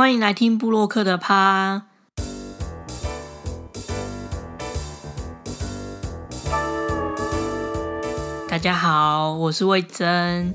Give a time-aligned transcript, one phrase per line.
[0.00, 1.82] 欢迎来听布洛克的趴。
[8.48, 10.54] 大家好，我是魏珍。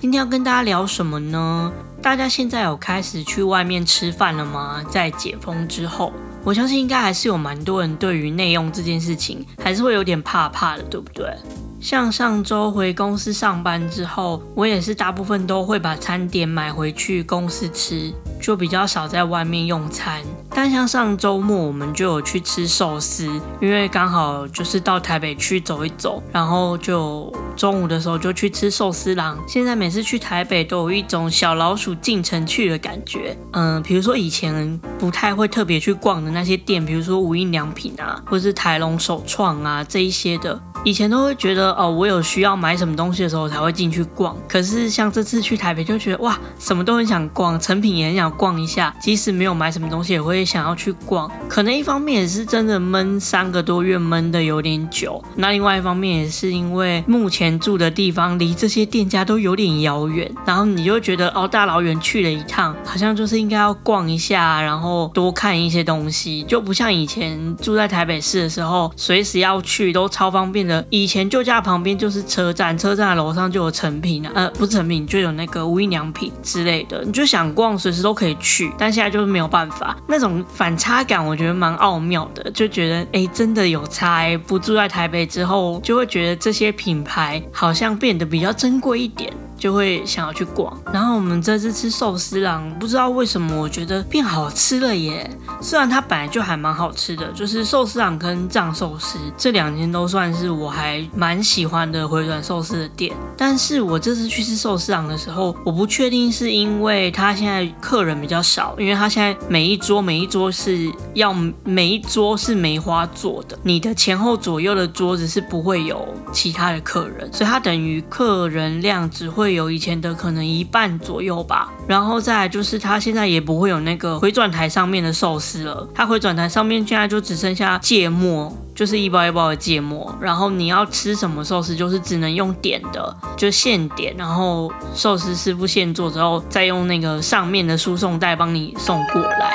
[0.00, 1.72] 今天要跟大家聊什么呢？
[2.02, 4.82] 大家现在有开始去外面吃饭了吗？
[4.90, 6.12] 在解封之后，
[6.42, 11.32] 我相信应该还是有蛮多人对于内用这件事情还是会有点怕怕的，对不对？
[11.80, 20.22] 像上周回公司上班之后，我也是大部分都会把餐点买回去公司吃，就比较少在外面用餐。
[20.52, 23.26] 但像上周末我们就有去吃寿司，
[23.60, 29.38] 因为刚好就是到台北去走一走，然后就中午的时候就去吃寿司郎。
[29.46, 33.36] 现在每次去台北都有一种小老鼠进城去的感觉。
[33.52, 40.60] 嗯，比如说以前不太会特别去逛的那些店，比如说无印良品啊，或是台龙首创啊这一些的。
[40.82, 44.34] 以前都会觉得哦，我有需要买什么东西的时候才会进去逛。
[44.48, 48.94] 可是像这次去台北，就觉得哇，什么都很想逛，成品也很想逛一下。
[48.98, 51.30] 即使没有买什么东西，也会想要去逛。
[51.50, 55.22] 可能一方面也是真的闷三个多月，闷的有点久。
[55.36, 70.69] 那另外一方面也是因为目前住的地方离这些店家都有点遥远，然后你就觉得哦，大老远去了一趟，好像就是应该要逛一下，然后多看一些东西，就不像以前住在台北市的时候，随时要去都超方便。
[70.90, 78.72] 以前旧家旁边就是车站，车站楼上就有成品啊，呃，不是成品，就有那个无印良品之类的，你就想逛，随时都可以去。
[78.78, 84.36] 但现在就是没有办法，那种反差感，我觉得蛮奥妙的，就觉得哎，真的有差。
[84.46, 89.32] 不住在台北之后，就会觉得这些品牌好像变得比较珍贵一点。
[89.60, 95.30] 就会想要去逛，然后我们这次吃寿司郎，不知道为什么我觉得变好吃了耶。
[95.60, 103.14] 虽然它本来就还蛮好吃的，就是寿司郎跟藏寿司这两间都算是我还蛮喜欢的回转寿司的店。
[103.36, 119.49] 但是我这次去吃寿司郎的时候，我不确定是因为他现在客人比较少，因为他现在每一桌每一桌是要每一桌是梅花做的，你的前后左右的桌子是不会有其他的客人，所以它等于客人量只会。
[119.54, 139.52] 有以前的可能一半左右吧，然后再来就是它现在也不会有那个回转台上面的寿司了，它回转台上面现在就只剩下芥末，就是一包一包的芥末，然后你要吃什么寿司就是只能用点的，就现点，然后寿司师傅现做之后再用那个上面的输送带帮你送过来。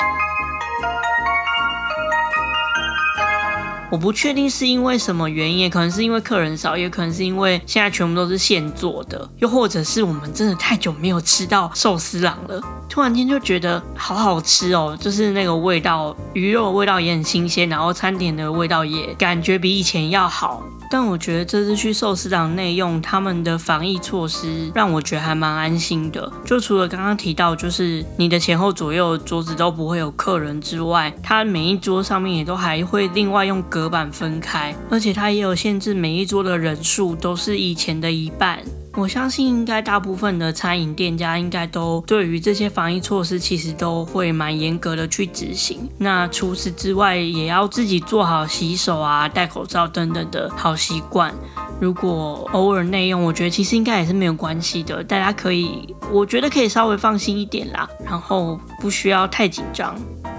[3.95, 20.61] 我不确定是因为什么原因，也可能是因为客人少，也可能是因为现在全部都是现做的，又或者是我们真的太久没有吃到寿司郎了，突然间就觉得好好吃哦，就是那个味道，鱼肉味道也很新鲜，然后餐点的味道也感觉比以前要好。
[20.89, 26.31] 但我觉得这次去寿司郎内用，他们的防疫措施让我觉得还蛮安心的。
[26.45, 38.59] 就除了刚刚提到，就是你的前后左右桌子都不会有客人之外，它每一桌上面也都还会另外用隔板分开，而且它也有限制，每一桌的人数都是以前的一半。
[38.97, 45.89] 我相信应该大部分的餐饮店家应该都对于这些防疫措施其实都会蛮严格的去执行。
[45.97, 51.33] 那除此之外，也要自己做好洗手啊、戴口罩等等的好习惯。
[51.81, 59.93] 如果偶尔内用，我觉得其实应该也是没有关系的，大家可以，我觉得可以稍微放心一点啦，然后不需要太紧张。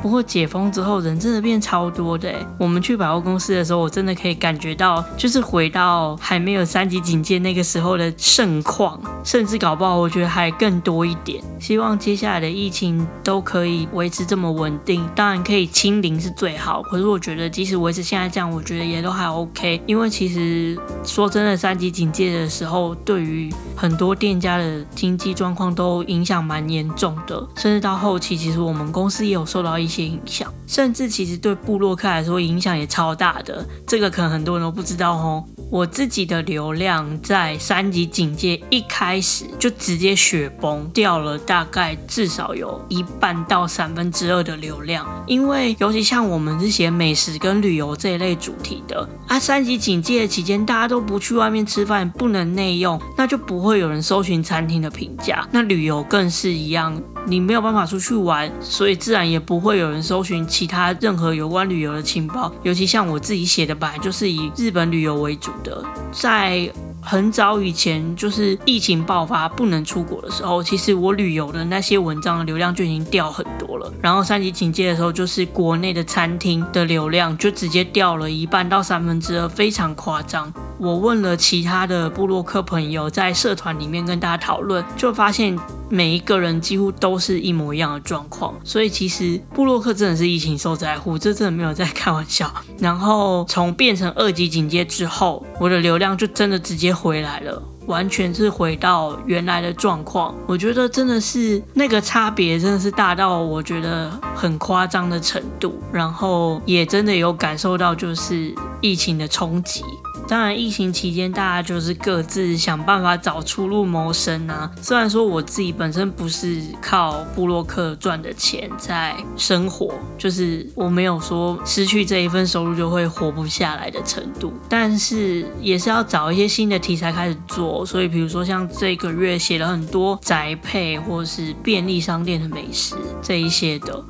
[0.06, 2.32] 不过解封之后，人真的变超多的。
[2.60, 11.42] 我们去百货公司的时候，我真的可以感觉到，就是回到还没有三级警戒那个时候的盛况，甚至搞不好我觉得还更多一点。
[11.58, 16.80] 希望接下来的疫情都可以维持这么稳定，当然可以清零是最好。
[16.84, 19.82] 可是我觉得即使维持现在这样，我觉得也都还 OK。
[19.86, 29.95] 因为其实说真的，三级警戒的时候，对于很多店家的经济状况都影响蛮严重的，甚至到后期，其实我们公司也有受到一些。
[29.96, 35.44] 些影响，甚至其实对布洛克来说影响也超大的，这个可能很多人都不知道哦。
[35.68, 57.02] 我自己的流量在三级警戒一开始就直接雪崩掉了，大概至少有一半到三分之二的流量，因为尤其像我们是写美食跟旅游这一类主题的啊，三级警戒期间大家都不去外面吃饭，不能内用，那就不会有人搜寻餐厅的评价，那旅游更是一样。
[57.26, 62.52] 你没有办法出去玩，所以自然也不会有人搜寻其他任何有关旅游的情报。
[62.62, 65.84] 尤其像我自己写的，本来就是以日本旅游为主的。
[66.12, 66.70] 在
[67.08, 73.92] 很早以前，就是疫情爆发不能出国的时候，其实我旅游的那些文章的流量就已经掉很多了。
[74.02, 80.52] 然后三级警戒的时候，就是国内的餐厅的流量就直接掉了一半到三分之二，非常夸张。
[80.78, 85.56] 我问了其他的布洛克朋友，在社团里面跟大家讨论，就发现
[85.88, 88.52] 每一个人几乎都是一模一样的状况。
[88.62, 92.52] 所以其实布洛克真的是疫情受灾户，这真的没有在开玩笑。
[92.78, 97.62] 然后从变成二级警戒之后，我的流量就真的直接回来了。
[97.86, 109.84] 完全是回到原来的状况，我觉得真的是那个差别真的是大到我觉得很夸张的程度，然后也真的有感受到就是疫情的冲击。
[110.28, 114.70] 当然，疫情期间大家就是各自想办法找出路谋生啊。
[114.82, 127.86] 虽然说我自己本身不是靠布洛克赚的钱在生活，就是我没有说失去这一份收入就会活不下来的程度，但是也是要找一些新的题材开始做。
[127.86, 134.04] 所以，比如说像这个月写了很多宅配或是便利商店的美食这一些的。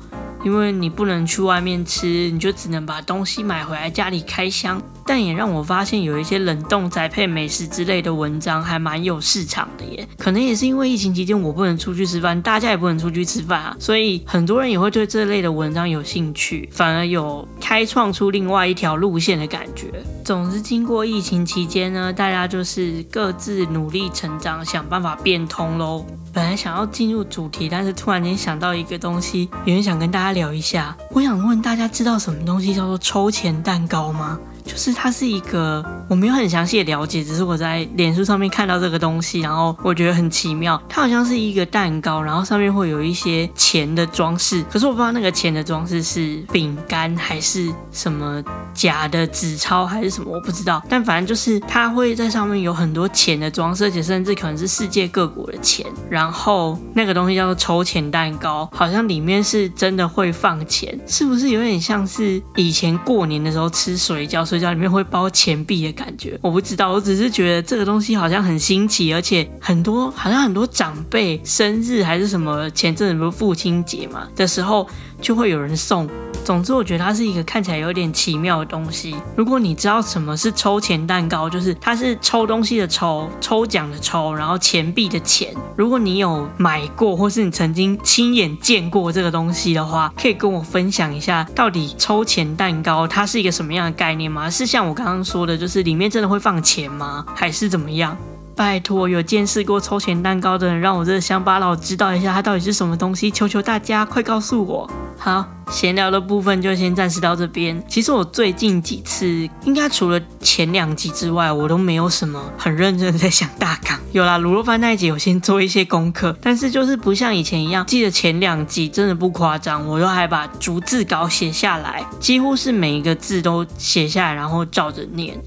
[0.47, 4.81] 因为你不能去外面吃，你就只能把东西买回来家里开箱。
[5.05, 10.07] 但也让我发现有一些冷冻宅配美食之类的文章还蛮有市场的耶。
[10.17, 19.91] 可能也是因为疫情期间我不能出去吃饭，大家也不能出去吃饭啊，所以很多人也会对这类的文章有兴趣，反而有开创出另外一条路线的感觉。
[20.27, 26.05] 总之，经过疫情期间呢，大家就是各自努力成长，想办法变通喽。
[26.33, 30.93] 本来想要进入主题，但是突然间想到一个东西，有人想跟大家聊一下。
[31.11, 34.37] 我想问大家，知道什么东西叫做抽钱蛋糕吗？
[34.67, 40.79] 就是它是一个，我没有很详细的了解，只是我在脸书上面看到这个东西，然后我觉得很奇妙。
[40.89, 48.43] 它好像是一个蛋糕，然后上面会有一些钱的装饰，可是我不知道那个钱的装饰是饼干还是什么
[48.73, 50.83] 假的纸钞还是什么，我不知道。
[50.89, 55.85] 但反正就是它会在上面有很多钱的装饰，而且甚至可能是世界各国的钱。
[56.09, 64.45] 然后那个东西叫做抽钱蛋糕，好像里面是真的会放钱，是不是有点像是以前过年的时候吃水饺？
[64.57, 74.87] 水饺里面会包钱币的感觉，我不知道，我只是觉得这个东西好像很新奇，而且很多好像很多长辈生日还是什么，前阵子不是父亲节嘛的时候，
[75.21, 76.09] 就会有人送。
[76.45, 79.13] 总之，我觉得它是一个看起来有点奇妙的东西。
[79.35, 85.53] 如果你知道什么是抽钱蛋糕，就是它是抽东西的抽，抽奖的抽，然后钱币的钱。
[85.75, 94.49] 如果你有买过，或是你曾经亲眼见过这个东西的话，可以跟我分享一下，到底抽钱蛋糕它是一个什么样的概念吗？
[94.49, 97.25] 是像我刚刚说的，就是里面真的会放钱吗？
[97.35, 98.17] 还是怎么样？
[98.57, 103.29] 拜托，有见识过抽钱蛋糕的人，让我这个乡巴佬知道一下，它到底是什么东西？
[103.29, 104.89] 求求大家，快告诉我！
[105.19, 107.81] 好，闲聊的部分就先暂时到这边。
[107.87, 109.27] 其实我最近几次，
[109.63, 113.97] 应该除了前两集之外，我都没有什么很认真的在想大纲。
[114.11, 125.37] 有啦，卤肉饭那一集有先做一些功课，但是就是不像以前一样，记得前两集真的不夸张，我都还把逐字稿写下来，几乎是每一个字都写下来，然后照着念。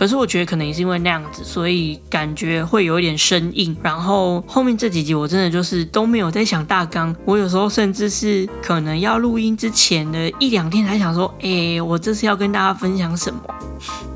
[0.00, 3.76] 可是我觉得可能也是因为那样子，所以感觉会有一点生硬。
[3.82, 13.40] 然后后面这几集我真的就是都没有在想大纲，我有时候甚至是可能要录音之前的一两天才想说，哎，我这次要跟大家分享什么。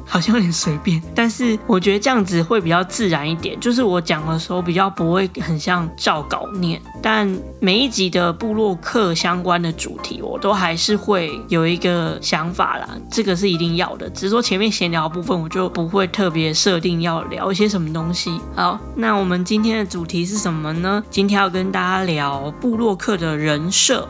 [0.07, 3.59] 好像有点随便，但是我觉得这样子会比较自然一点。
[3.59, 7.29] 就是我讲的时候比较不会很像照稿念，但
[7.61, 12.89] 每一集的部落客相关的主题，我都还是会有一个想法啦。
[13.11, 18.41] 这个是一定要的，只是说前面闲聊部分我就不会特别设定要聊一些什么东西。
[18.55, 21.03] 好，那我们今天的主题是什么呢？
[21.11, 24.09] 今天要跟大家聊部落客的人设。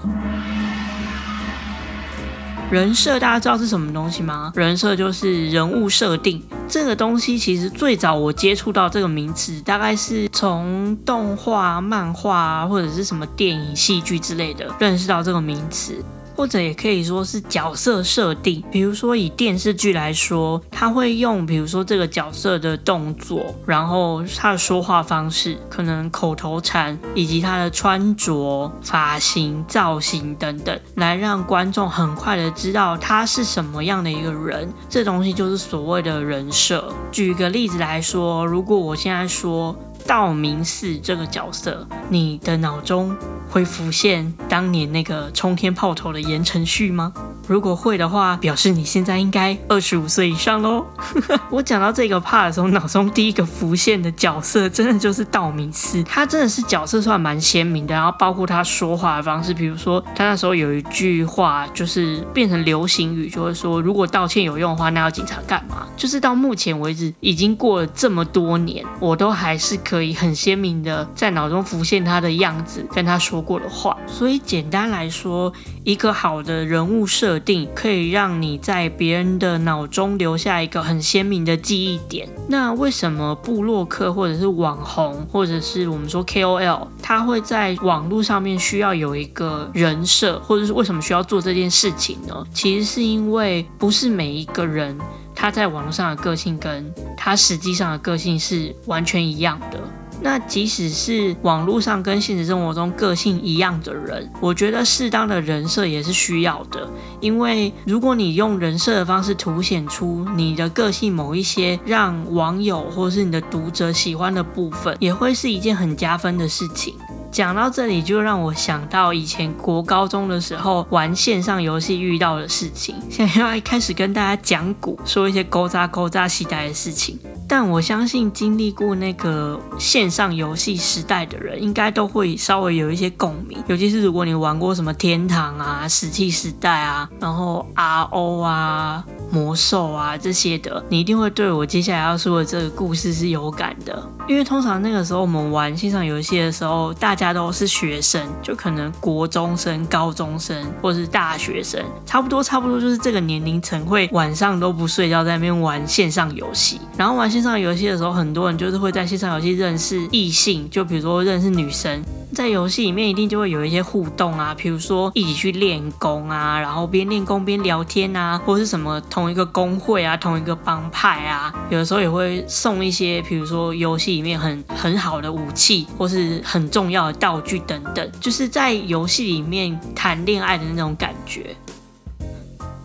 [2.75, 4.53] 人设大家知道是什么东西吗？
[4.57, 7.39] 人设就是人物设定这个东西。
[7.39, 16.05] 其实最早我接触到这个名词，大概是从动画、漫画或者是什么电影、戏剧之类的认识到这个名词。
[16.35, 34.73] 或者也可以说是角色设定，比如说以电视剧来说，他会用比如说这个角色的动作，然后他的说话方式，可能口头禅，以及他的穿着、发型、造型等等，来让观众很快的知道他是什么样的一个人。
[34.89, 36.93] 这东西就是所谓的人设。
[37.13, 39.75] 举个例子来说，如果我现在说。
[40.07, 43.15] 道明寺这个角色，你的脑中
[43.49, 47.13] 会浮现当年那个冲天炮头的言承旭吗？
[47.47, 50.83] 如果会的话，表示你现在应该二十五岁以上喽。
[51.53, 56.03] 我讲到这个 part 的时候，脑中第一个浮现的角色，真的就是道明寺。
[56.05, 65.87] 他真的是角色算蛮鲜明的，然后包括他说话的方式，比如说他那时候有一句话，就是变成流行语，就会说如果道歉有用的话，那要警察干嘛？
[65.99, 73.97] 就是到目前为止，已经过了这么多年，我都还是可可以很鲜明的在脑中浮现他的样子，跟他说过的话。
[74.09, 75.53] 所以简单来说，
[75.85, 77.07] 一个好的人物。
[77.15, 82.29] 设定，可以让你在别人的脑中留下一个很鲜明的记忆点。
[82.49, 92.45] 那为什么布洛克或者是网红，或者是我们说 KOL，他会在网络上面需要有一个人设，或者是为什么需要做这件事情呢？
[92.53, 94.99] 其实是因为不是每一个人
[95.35, 99.81] 他在网络上的个性跟他实际上的个性是完全一样的。
[100.23, 106.89] 那即使是网络上跟现实生活中个性一样的人，我觉得适当的人设也是需要的。
[107.21, 116.95] 因为如果你用人设的方式凸显出你的个性某一些让网友或是你的读者喜欢的部分，也会是一件很加分的事情。
[117.35, 122.95] 讲到这里，就让我想到以前国高中的时候玩线上游戏遇到的事情。
[123.11, 127.19] 现在要开始跟大家讲古，说一些勾扎勾扎期待的事情。
[127.47, 133.63] 但我相信经历过那个线上游戏时代的人，应该都会稍微有一些共鸣。
[133.67, 144.03] 尤其是如果你玩过什么天堂啊、石器时代啊，然后 RO 啊、魔兽啊这些的，你一定会对我接下来要说的这个故事是有感的。
[144.27, 157.34] 因为通常那个时候我们玩线上游戏的时候，大家都是学生，就可能国中生、高中生或是大学生，差不多差不多就是这个年龄层会晚上都不睡觉在那边玩线上游戏，然后玩。
[157.35, 162.01] 线上游戏的时候，很多人就是会在线上游戏认识异性，就比如说认识女生，
[162.33, 181.57] 在游戏里面一定就会有一些互动啊，比如说一起去练功啊，然后边练功边聊天啊，或是什么同一个工会啊，同一个帮派啊，有的时候也会送一些，比如说游戏里面很很好的武器，或是很重要的道具等等，就是在游戏里面谈恋爱的那种感觉。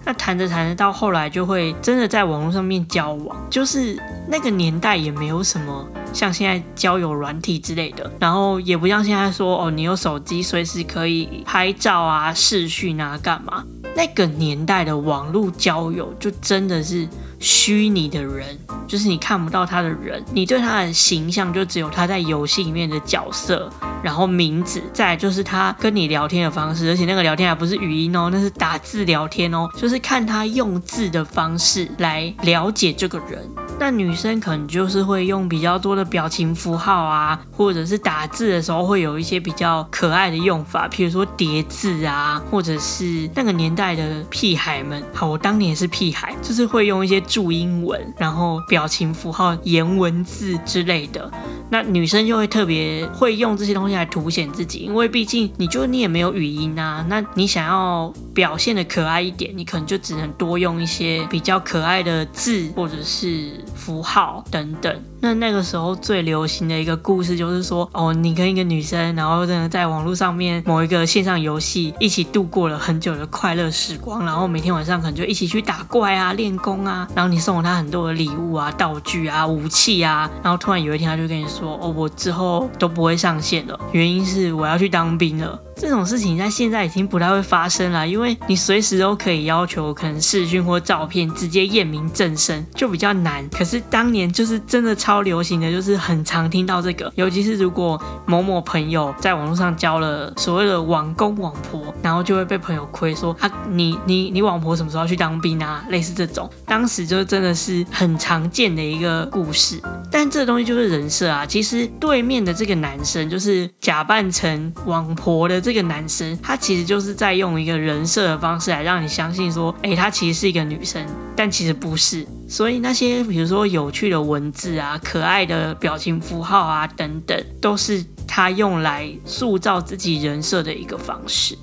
[0.09, 3.95] 那谈着谈着，到后来就会真的在网络上面交往，就是
[4.27, 13.63] 那个年代也没有什么像现在交友软体之类的，然后也不像现在说哦，你有手机随时可以拍照啊、视讯啊，干嘛？
[13.95, 17.07] 那个年代的网络交友就真的是。
[17.39, 23.72] 虚拟的人就是你看不到他的人，你对他的形象就只有他在游戏里面的角色，
[24.03, 33.50] 然后名字，再就是他跟你聊天的方式，而且那个聊天还不是语音哦，那是打字聊天哦，就是看他用字的方式来了解这个人。
[33.79, 51.31] 那女生可能就是会用比较多的表情符号啊，或者是打字的时候会有一些比较可爱的用法，譬如说叠字啊，或者是那个年代的屁孩们，好，我当年也是屁孩，就是会用一些注音文，然后表情符号、颜文字之类的。
[51.71, 64.95] 那女生就会特别会用这些东西来凸显自己，因为毕竟你就你也没有语音啊，那你想要表现的可爱一点，你可能就只能多用一些比较可爱的字或者是符号等等。
[65.21, 85.59] 那那个时候最流行的一个故事就是说，哦，你跟一个女生，然后真的在网络上面某一个线上游戏一起度过了很久的快乐时光，然后每天晚上可能就一起去打怪啊、练功啊，然后你送了她很多的礼物啊、道具啊、武器啊，然后突然有一天她就跟你说，哦，我之后都不会上线了，原因是我要去当兵了。
[85.79, 93.48] 这种事情在现在已经不太会发生了，因为你随时都可以要求可能视讯或照片直接验明正身，就比较难。
[93.50, 105.86] 可是当年就是真的超流行的，就是很常听到这个，尤其是如果某某朋友在网络上交了所谓的网公网婆，然后就会被朋友亏说啊，你你你网婆什么时候去当兵啊？
[105.88, 109.81] 类似这种，当时就真的是很常见的一个故事。
[110.12, 115.68] 但这东西就是人设啊，其实对面的这个男生就是假扮成网婆的。
[115.69, 122.25] 这个男生，他其实就是在用一个人设的方式来让你相信说，哎，他其实是一个女生，但其实不是。
[122.47, 131.55] 所以那些比如说有趣的文字啊、可爱的表情符号啊等等，都是他用来塑造自己人设的一个方式。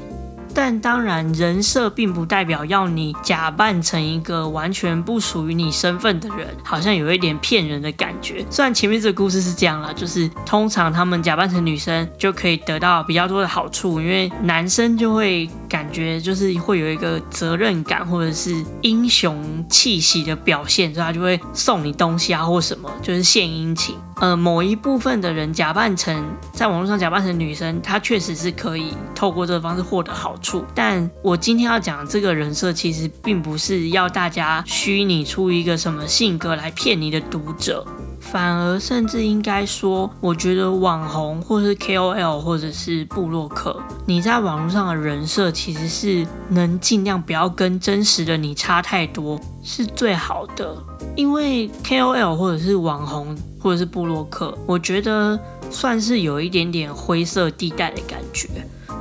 [0.57, 8.43] 但当然，人设并不代表要你假扮成一个完全不属于你身份的人，好像有一点骗人的感觉。
[8.49, 23.95] 虽然前面这个故事是这样了，就是通常他们假扮成女生就可以得到比较多的好处，因为男生就会感觉就是会有一个责任感或者是英雄气息的表现，所以他就会送你东西啊或什么，就是献殷勤。
[24.19, 30.65] 呃，某一部分的人假扮成在网络上假扮成女生，她确实是可以透过这个方式获得好处。
[30.75, 37.87] 但我今天要讲这个人设，其实并不是要大家虚拟出一个什么性格来骗你的读者，
[38.27, 50.77] 反而甚至应该说，我觉得网红或是 KOL 或者是布洛克，你在网络上的人设其实是能尽量不要跟真实的你差太多，是最好的。
[51.15, 53.37] 因为 KOL 或者是网红。
[53.59, 55.37] 或者是布洛克，我觉得
[55.73, 58.49] 算是有一点点灰色地带的感觉。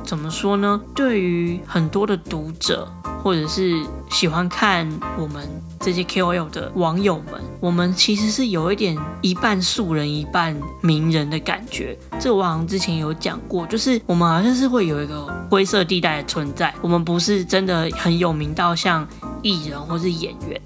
[0.06, 0.80] 怎么说呢？
[0.94, 2.88] 对于很多的读者，
[3.24, 5.44] 或者是喜欢看我们
[5.80, 11.98] 这些 KOL 的网友们，我们其实是有一点一半素人一半名人的感觉。
[12.20, 19.06] 这我好像之前有讲过，就是我们好像是会有一个灰色地带的存在，我们不是真的很有名到像
[19.42, 20.60] 艺人或是演员。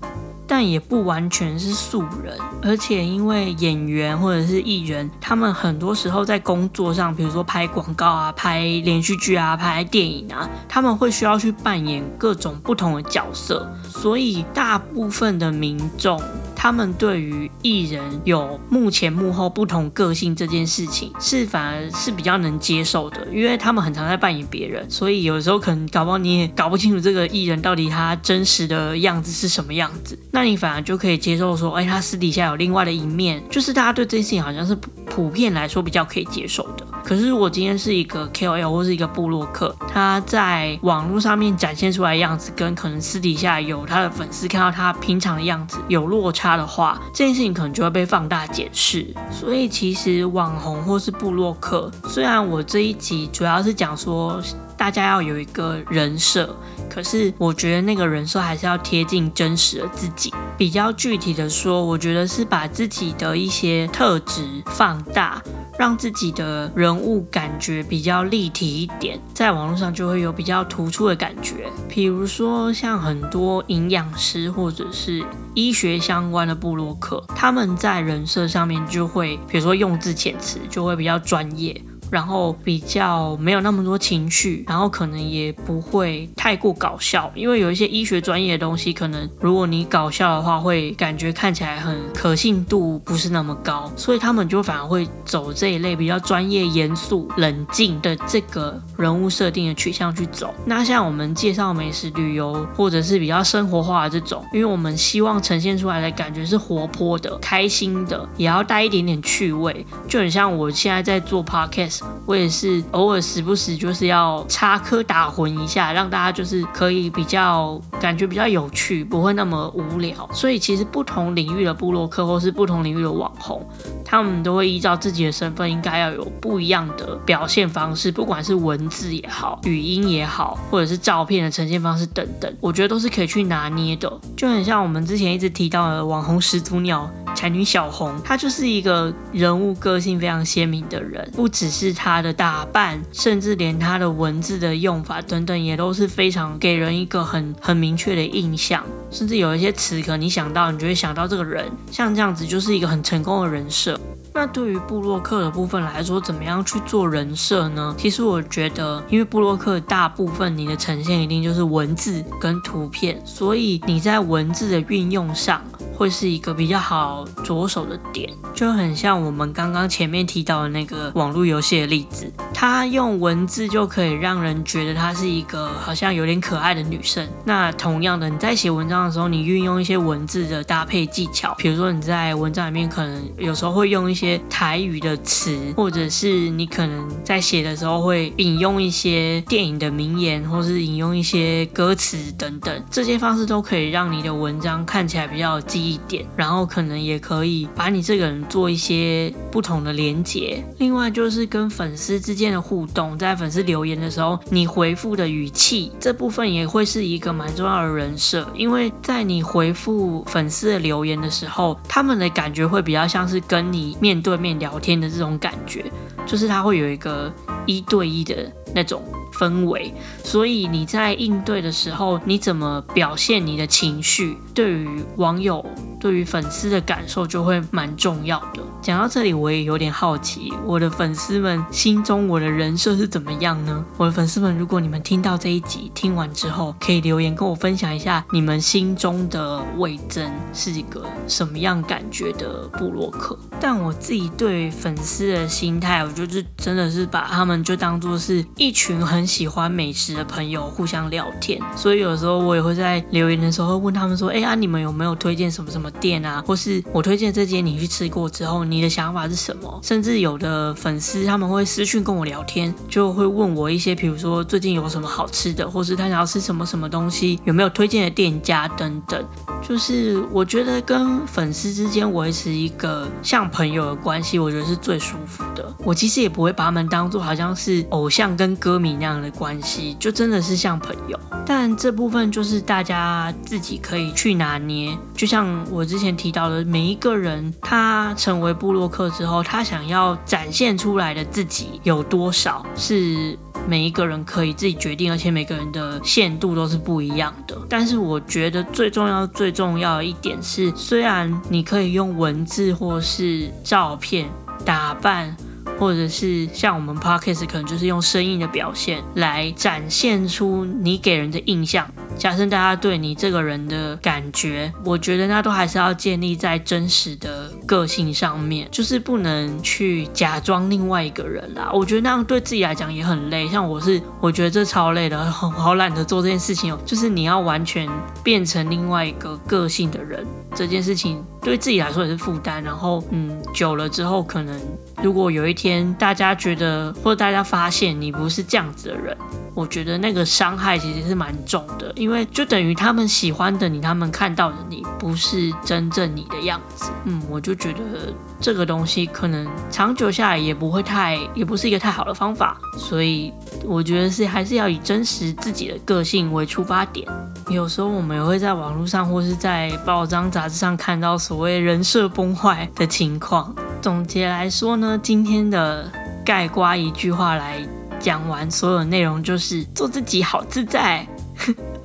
[0.52, 16.20] 但也不完全是素人，而且因为演员或者是艺人，他们很多时候在工作上，比如说拍广告啊、拍连续剧啊、拍电影啊，他们会需要去扮演各种不同的角色，所以大部分的民众。
[16.62, 34.76] 他们对于艺人有幕前幕后不同个性这件事情，是反而是比较能接受的，因为他们很常在扮演别人，所以有时候可能搞不好你也搞不清楚这个艺人到底他真实的样子是什么样子，那你反而就可以接受说，哎，他私底下有另外的一面，就是大家对这件事情好像是
[35.06, 36.86] 普遍来说比较可以接受的。
[37.04, 49.06] 可是如果今天是一个 KOL 或是一个部落客，他在网络上面展现出来的样子，跟可能私底下有他的粉丝看到他平常的样子有落差的话，这件事情可能就会被放大解释。
[49.30, 54.40] 所以其实网红或是部落客，虽然我这一集主要是讲说
[54.80, 56.56] 大家要有一个人设，
[56.88, 60.32] 可是我觉得那个人设还是要贴近真实的自己。
[60.56, 65.42] 比较具体的说，我觉得是把自己的一些特质放大。
[65.78, 71.70] 让自己的人物感觉比较立体一点，在网络上就会有比较突出的感觉。
[71.88, 81.82] 比如说，像很多营养师或者是医学相关的部落客，他们在人设上面就会，比如说用字遣词就会比较专业。
[82.10, 100.52] 然后比较没有那么多情绪，然后可能也不会太过搞笑，因为有一些医学专业的东西，可能如果你搞笑的话，会感觉看起来很可信度不是那么高，所以他们就反而会走这一类比较专业、严肃、冷静的这个人物设定的取向去走。
[100.66, 111.99] 那像我们介绍美食旅游，或者是比较生活化的这种，因为我们希望呈现出来的感觉是活泼的、开心的，也要带一点点趣味，就很像我现在在做 podcast。
[112.26, 120.28] 我也是偶尔时不时就是要插科打诨一下，让大家就是可以比较感觉比较有趣，不会那么无聊。
[120.32, 123.66] 所以其实不同领域的部落客或是不同领域的网红，
[124.04, 134.10] 他们都会依照自己的身份，应该要有不一样的表现方式，不管是文字也好，语音也好，或者是照片的呈现方式等等，我觉得都是可以去拿捏的。
[134.36, 137.08] 就很像我们之前一直提到的网红始祖鸟。
[137.32, 148.84] 才女小红，她就是一个人物个性非常鲜明的人，不只是他的打扮，甚至连他的文字的用法等等，也都是非常给人一个很很明确的印象。
[149.10, 153.98] 甚至有一些词，可能你想到，你就会想到这个人，像这样子，就是一个很成功的人设。
[154.32, 157.92] 那对于布洛克的部分来说，怎么样去做人设呢？
[157.98, 165.60] 其实我觉得，因为布洛克大部分你的呈现一定就是文字跟图片，所以你在文字的运用上。
[166.00, 177.28] 会是一个比较好着手的点，就很像我们刚刚前面提到的那个网络游戏的例子，它用文字就可以让人觉得她是一个好像有点可爱的女生。
[177.44, 195.89] 那同样的，你在写文章的时候，你运用一些文字的搭配技巧，比如说你在文章里面可能有时候会用一些台语的词，或者是你可能在写的时候会引用一些电影的名言，或是引用一些歌词等等，这些方式都可以让你的文章看起来比较有记忆。
[195.90, 200.62] 一点，然后可能也可以把你这个人做一些不同的连接。
[200.78, 208.46] 另外就是跟粉丝之间的互动，在粉丝留言的时候，你回复的语气这部分也会是一个蛮重要的人设。
[208.54, 215.84] 因为在你回复粉丝的留言的时候，他们的感觉会比较像是跟你面对面聊天的这种感觉，
[216.26, 217.32] 就是他会有一个
[217.66, 219.02] 一对一的那种。
[219.32, 225.64] 氛围，所以你在应对的时候，你怎么表现你的情绪，对于网友、
[226.00, 228.62] 对于粉丝的感受就会蛮重要的。
[228.80, 233.84] 讲到这里，我也有点好奇，我的粉丝们心中我的人设是怎么样呢？
[233.98, 243.38] 我的粉丝们，如果你们听到这一集听完之后，可以留言跟我分享一下，你们心中的魏征是一个什么样感觉的布洛克？
[243.60, 251.60] 但我自己对粉丝的心态，我就是真的是把他们就当做是一群很喜欢美食的朋友，互相聊天。
[251.76, 256.42] 所以有时候我也会在留言的时候问他们说：“哎呀，你们有没有推荐什么什么店啊？
[256.46, 259.80] 或是我推荐这间你去吃过之后，你的想法是什么？
[259.82, 269.24] 甚至有的粉丝他们会私讯跟我聊天，就会问我一些，比如说最近有什么好吃的，或是他想要吃什么什么东西，有没有推荐的店家等等。
[269.62, 275.74] 就是我觉得跟粉丝之间维持一个像朋友的关系，我觉得是最舒服的。
[275.84, 281.18] 我其实也不会把他们当做好像是偶像跟歌迷那样的关系，就真的是像朋友。
[281.46, 284.96] 但这部分就是大家自己可以去拿捏。
[285.14, 293.34] 就像我我之前提到的，每一个人他成为布洛克之后，他想要展现出来的自己有多少，是
[293.66, 297.56] 每一个人可以自己决定，而且每个人的限度都是不一样的。
[297.66, 304.28] 但是我觉得最重要、最重要的一点是，虽然你可以用文字或是照片
[304.66, 305.34] 打扮。
[305.80, 314.70] 或者是像我们 podcast 可能就是用声音的表现来展现出你给人的印象，加深大家对你这个人的感觉。
[314.84, 321.70] 我觉得那都还是要建立在真实的个性上面，就是不能去假装另外一个人啦。
[321.72, 323.48] 我觉得那样对自己来讲也很累。
[323.48, 326.78] 像我是，我觉得这超累的， 好懒得做这件事情哦。
[326.84, 327.88] 就是你要完全
[328.24, 332.60] 变成另外一个个性的人，这件事情对自己来说也是负担。
[332.60, 334.60] 然后，嗯，久了之后可能。
[335.00, 339.16] 如果有一天大家觉得，或者大家发现你不是这样子的人，
[339.54, 346.90] 我觉得那个伤害其实是蛮重的，因为就等于他们喜欢的你，他们看到的你不是真正你的样子。
[347.06, 352.58] 嗯，我就觉得这个东西可能长久下来也不会太，也不是一个太好的方法。
[352.78, 353.32] 所以
[353.64, 357.06] 我觉得是还是要以真实自己的个性为出发点。
[357.50, 363.54] 有时候我们也会在网络上或是在报章杂志上看到所谓人设崩坏的情况。
[363.82, 365.90] 总结来说呢，今天的
[366.24, 367.56] 盖瓜一句话来
[367.98, 371.06] 讲完所有内容，就是做自己好自在，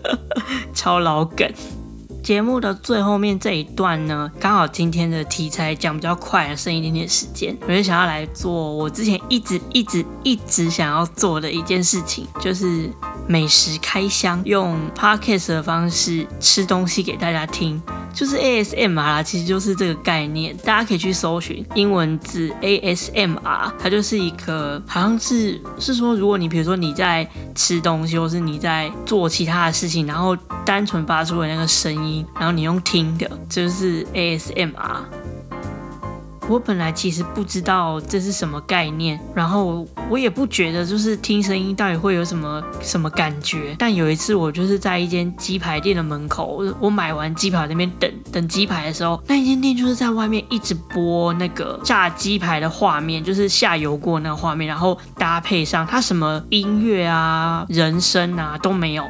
[0.74, 1.52] 超老梗。
[2.26, 12.90] 节目的最后面这一段呢，刚好今天的题材讲比较快，剩一点点时间，我就想要来做我之前一直一直一直想要做的一件事情，就是
[13.28, 17.80] 美食开箱，用 podcast 的方式吃东西给大家听。
[18.15, 35.35] 就是 ASMR，啦其实就是这个概念，大家可以去搜寻英文字 ASMR，它就是一个好像是是说，如果你比如说你在吃东西，或是你在做其他的事情，然后单纯发出的那个声音，然后你用听的，就是 ASMR。
[36.48, 43.76] 我本来其实不知道这是什么概念，然后我也不觉得就是听声音到底会有什么什么感觉。
[43.80, 59.04] 但有一次我就是在一间鸡排店的门口，我买完鸡排那边等等鸡排的时候，那一间店就是在外面一直播那个炸鸡排的画面，就是下油锅那个画面，然后搭配上它什么音乐啊、人声啊都没有。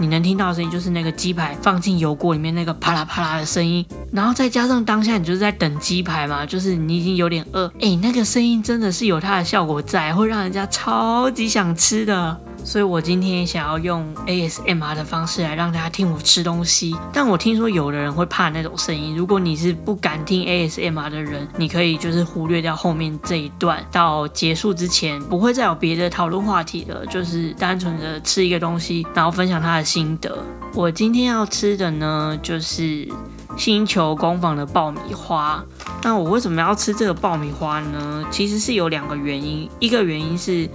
[0.00, 12.40] 你能听到的声音就是那个鸡排放进油锅里面那个啪啦啪啦的声音，然后再加上当下你就是在等鸡排嘛，就是你已经有点饿，哎，那个声音真的是有它的效果在，会让人家超级想吃的。
[12.62, 19.16] 所以我今天想要用 ASMR 的方式来让大家听我吃东西，但我听说有的人会怕那种声音。
[19.16, 30.38] 如果你是不敢听 ASMR 的人，你可以就是忽略掉后面这一段，到结束之前不会再有别的讨论话题了，就是单纯的吃一个东西，然后分享他的心得。
[30.74, 33.08] 我今天要吃的呢，就是
[33.56, 35.64] 星球工坊的爆米花。
[36.02, 38.24] 那我为什么要吃这个爆米花呢？
[38.30, 40.68] 其实是有两个原因，一个原因是。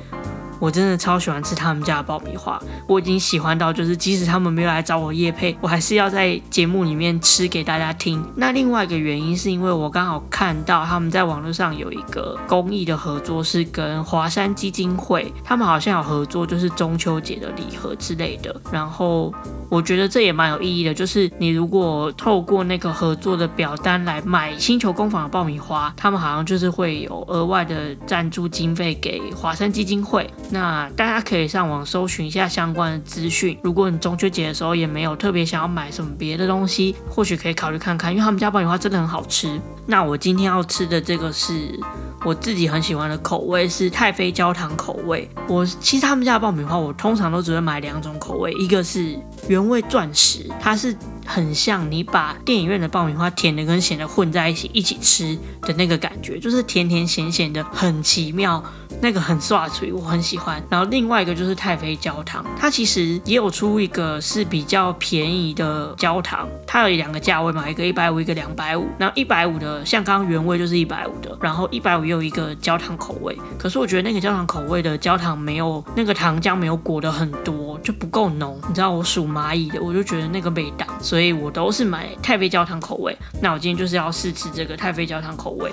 [0.65, 8.19] 我真的超喜欢吃他们家的爆米花，我已经喜欢到就是即使他们没有来找我夜配，我还是要在节目里面吃给大家听。
[8.36, 18.60] 那另外一个原因是因为我刚好看到他们在网络上有一个公益的合作，是跟华山基金会，他们好像有合作，就是中秋节的礼盒之类的。
[18.71, 19.32] 然后
[19.69, 30.28] 我觉得这也蛮有意义的，就是你如果透过那个合作的表单来买星球工坊的爆米花，他们好像就是会有额外的赞助经费给华山基金会。
[30.55, 33.59] 那大家可以上网搜寻一下相关的资讯。
[33.61, 39.59] 如果你中秋节的时候也没有特别想要买什么别的东西，或许可以考虑看看，因为他们家爆米花真的很好吃。
[39.85, 41.77] 那我今天要吃的这个是
[42.23, 45.29] 我自己很喜欢的口味，是太妃焦糖口味。
[45.49, 58.63] 我其实他们家的爆米花，我通常都只会买两种口味，一个是原味钻石，它是很像你把电影院的爆米花甜的跟咸的混在一起一起吃的那个感觉，就是甜甜咸咸的，很奇妙。
[59.05, 60.59] 那个很刷嘴，我很喜欢。
[60.67, 68.87] 然后另外一个就是太妃焦糖，它其实也有出一个是比较便宜的焦糖，它有两个价位嘛，一个一百五，一个两百五。
[68.97, 73.37] 然后一百五的像刚刚原味就是一百五的，然后一百五也有一个焦糖口味。
[73.59, 78.59] 可是我觉得那个焦糖口味的焦糖没有那个糖浆没有裹的很多，就不够浓。
[78.67, 83.15] 你知道我属蚂蚁的，我就觉得那个没淡，所以我都是买太妃焦糖口味。
[83.39, 85.71] 那我今天就是要试吃这个太妃焦糖口味。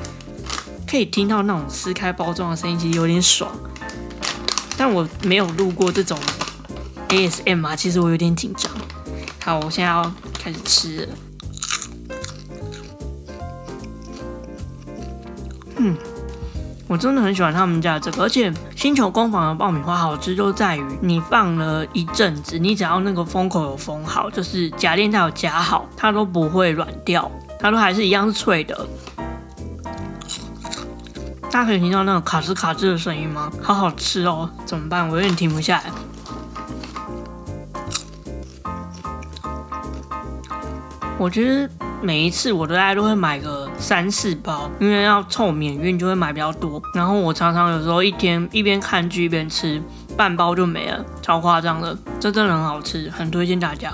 [0.89, 3.51] 可以听到那种撕开包装的声音，其实有点爽。
[4.77, 6.19] 但我没有录过这种
[7.09, 8.71] ASM 啊，其实我有点紧张。
[9.43, 11.09] 好，我现在要开始吃了。
[15.77, 15.97] 嗯，
[16.87, 28.87] 我真的很喜欢他们家这个，而且星球工坊的爆米花好吃就在于你放了一阵子，你只要那个封口有封好，就是夹链它有夹好，它都不会软掉，它都还是一样脆的。
[31.53, 33.53] 大家可以听到那种卡吱卡吱的声音吗？
[33.61, 34.49] 好好吃哦！
[34.65, 35.07] 怎么办？
[35.07, 35.93] 我有点停不下来。
[41.19, 41.69] 我觉得
[42.01, 46.83] 每一次我都大概都会买个三四包，因为要凑免运就会买比较多。
[46.95, 49.81] 然后我常常有时候一天一边看剧一边吃，
[50.17, 51.95] 半包就没了，超夸张的。
[52.19, 53.93] 这真的很好吃，很推荐大家。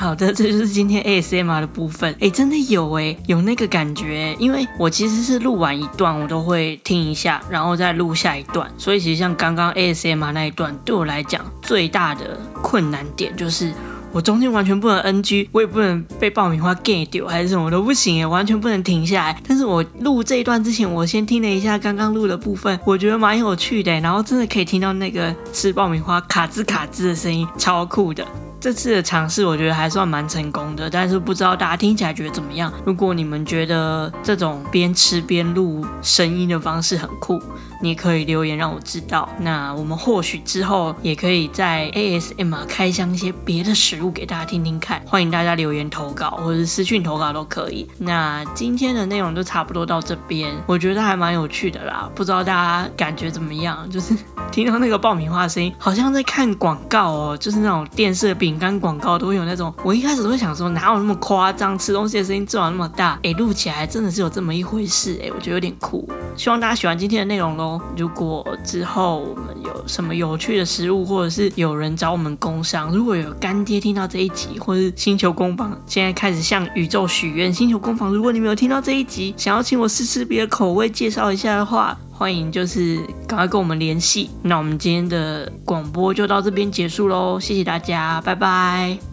[0.00, 2.16] 好的， 这就是今天 ASMR 的部分。
[2.20, 4.34] 哎，真的有哎，有那个感觉。
[4.38, 8.66] 因为我其实是录完一段，我都会听一下，然后再录下一段。
[8.78, 13.70] 所以其实像刚刚 ASMR 那一段，对我来讲最大的困难点就是
[14.10, 19.38] 我中间完全不能 NG，我也不能被爆米花 get 掉，还是什么都不行哎，完全不能停下来。
[19.46, 28.26] 但是我录这一段之前，我先听了一下刚刚录的部分，我觉得蛮有趣的，然后真的可以听到那个吃爆米花卡吱卡吱的声音，超酷的。
[28.60, 32.70] 这次的尝试我觉得还算蛮成功的，但是不知道大家听起来觉得怎么样？
[32.84, 37.42] 如果你们觉得这种边吃边录声音的方式很酷，
[37.80, 39.26] 你可以留言让我知道。
[39.38, 45.00] 那我们或许之后也可以在 ASM 开箱一些别的食物给大家听听看。
[45.06, 47.88] 欢迎大家留言投稿或者是私讯投稿都可以。
[47.96, 53.88] 那今天的内容就差不多到这边，我觉得还蛮有趣的啦，不知道大家感觉怎么样？
[53.88, 54.14] 就是
[54.52, 58.50] 听到那个爆米花的声音，好像在看广告哦，就是那种电视饼。
[58.50, 66.10] 饼干广告都会有那种，我一开始都会想说哪有那么夸张，吃东西的声音做到那么大，哎，录起来真的是有这么一回事，哎，我觉得有点酷。
[66.36, 67.69] 希望大家喜欢今天的内容喽。
[67.96, 81.96] 如果之后我们有什么有趣的食物，或者是有人找我们工商，如果有干爹听到这一集，或是星球工坊现在开始向宇宙许愿，星球工坊，如果你没有听到这一集，想要请我试试别的口味介绍一下的话。
[82.12, 84.28] 欢迎，就是赶快跟我们联系。
[84.42, 89.09] 那我们今天的广播就到这边结束喽，谢谢大家，拜拜。